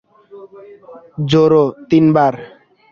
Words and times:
জোরে, 1.29 1.63
তিনবার! 1.89 2.33